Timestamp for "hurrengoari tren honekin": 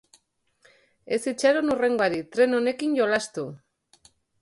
1.75-2.99